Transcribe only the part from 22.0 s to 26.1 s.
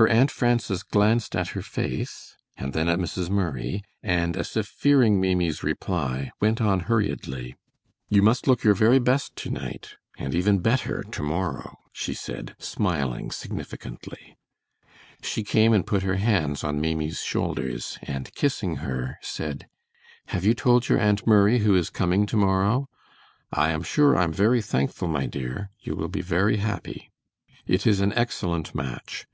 to morrow? I am sure I'm very thankful, my dear, you will